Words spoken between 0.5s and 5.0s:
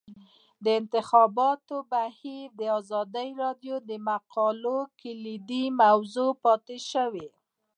د انتخاباتو بهیر د ازادي راډیو د مقالو